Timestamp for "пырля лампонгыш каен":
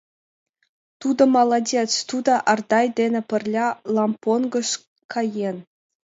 3.29-5.57